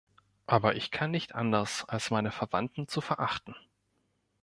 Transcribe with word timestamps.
Aber 0.47 0.75
ich 0.75 0.89
kann 0.89 1.11
nicht 1.11 1.35
anders, 1.35 1.85
als 1.87 2.09
meine 2.09 2.31
Verwandten 2.31 2.87
zu 2.87 3.01
verachten. 3.01 3.53